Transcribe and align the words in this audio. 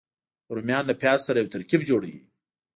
رومیان 0.55 0.83
له 0.87 0.93
پیاز 1.01 1.19
سره 1.27 1.37
یو 1.39 1.51
ترکیب 1.53 1.81
جوړوي 1.89 2.19